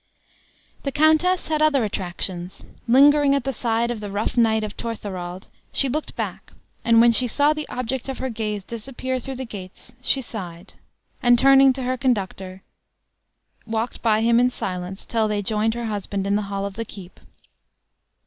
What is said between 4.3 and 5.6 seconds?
knight of Torthorald,